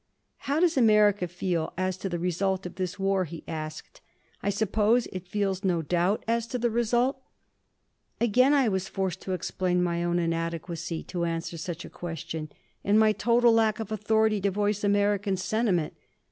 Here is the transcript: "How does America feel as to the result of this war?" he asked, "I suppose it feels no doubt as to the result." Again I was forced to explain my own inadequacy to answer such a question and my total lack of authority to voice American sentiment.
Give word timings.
"How 0.49 0.59
does 0.59 0.77
America 0.77 1.27
feel 1.27 1.73
as 1.77 1.95
to 1.97 2.09
the 2.09 2.17
result 2.17 2.65
of 2.65 2.73
this 2.73 2.97
war?" 2.97 3.25
he 3.25 3.43
asked, 3.47 4.01
"I 4.41 4.49
suppose 4.49 5.05
it 5.13 5.27
feels 5.27 5.63
no 5.63 5.83
doubt 5.83 6.23
as 6.27 6.47
to 6.47 6.57
the 6.57 6.71
result." 6.71 7.21
Again 8.19 8.51
I 8.51 8.67
was 8.67 8.89
forced 8.89 9.21
to 9.21 9.33
explain 9.33 9.83
my 9.83 10.03
own 10.03 10.17
inadequacy 10.17 11.03
to 11.03 11.25
answer 11.25 11.55
such 11.55 11.85
a 11.85 11.89
question 11.91 12.51
and 12.83 12.99
my 12.99 13.11
total 13.11 13.53
lack 13.53 13.79
of 13.79 13.91
authority 13.91 14.41
to 14.41 14.49
voice 14.49 14.83
American 14.83 15.37
sentiment. 15.37 15.93